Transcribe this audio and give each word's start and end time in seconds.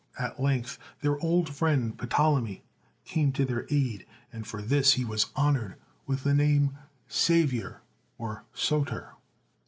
At 0.17 0.41
length, 0.41 0.79
their 1.01 1.19
old 1.19 1.47
friend 1.49 1.95
Ptolemy 1.95 2.63
came 3.05 3.31
to 3.33 3.45
their 3.45 3.67
aid, 3.69 4.07
and 4.33 4.47
for 4.47 4.59
this 4.59 4.93
he 4.93 5.05
was 5.05 5.27
honoured 5.37 5.75
with 6.07 6.23
the 6.23 6.33
name 6.33 6.75
Saviour 7.07 7.81
or 8.17 8.43
Soter. 8.51 9.11